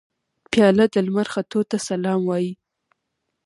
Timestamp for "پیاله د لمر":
0.51-1.27